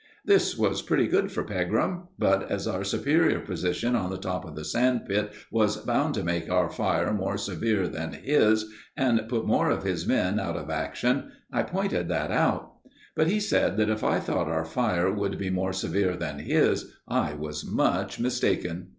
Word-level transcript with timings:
This 0.25 0.57
was 0.57 0.81
pretty 0.81 1.05
good 1.05 1.31
for 1.31 1.43
Pegram; 1.43 2.07
but 2.17 2.49
as 2.49 2.67
our 2.67 2.83
superior 2.83 3.39
position 3.39 3.95
on 3.95 4.09
the 4.09 4.17
top 4.17 4.45
of 4.45 4.55
the 4.55 4.65
sand 4.65 5.01
pit 5.07 5.31
was 5.51 5.77
bound 5.77 6.15
to 6.15 6.23
make 6.23 6.49
our 6.49 6.71
fire 6.71 7.13
more 7.13 7.37
severe 7.37 7.87
than 7.87 8.13
his, 8.13 8.65
and 8.97 9.23
put 9.29 9.45
more 9.45 9.69
of 9.69 9.83
his 9.83 10.07
men 10.07 10.39
out 10.39 10.57
of 10.57 10.71
action, 10.71 11.31
I 11.53 11.61
pointed 11.61 12.07
that 12.07 12.31
out. 12.31 12.77
But 13.15 13.27
he 13.27 13.39
said 13.39 13.77
that 13.77 13.91
if 13.91 14.03
I 14.03 14.19
thought 14.19 14.47
our 14.47 14.65
fire 14.65 15.11
would 15.13 15.37
be 15.37 15.51
more 15.51 15.71
severe 15.71 16.15
than 16.15 16.39
his, 16.39 16.91
I 17.07 17.33
was 17.35 17.63
much 17.63 18.19
mistaken. 18.19 18.87